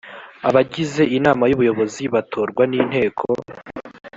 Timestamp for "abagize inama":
0.47-1.43